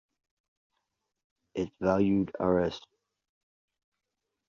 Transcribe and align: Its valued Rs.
Its 1.53 1.71
valued 1.79 2.31
Rs. 2.41 2.81